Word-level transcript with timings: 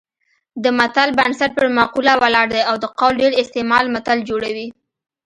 د 0.63 0.65
متل 0.77 1.09
بنسټ 1.17 1.51
پر 1.57 1.67
مقوله 1.77 2.13
ولاړ 2.21 2.45
دی 2.53 2.61
او 2.69 2.75
د 2.83 2.85
قول 2.99 3.13
ډېر 3.21 3.31
استعمال 3.41 3.83
متل 3.95 4.17
جوړوي 4.29 4.67